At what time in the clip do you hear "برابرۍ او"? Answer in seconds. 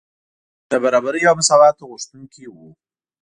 0.83-1.35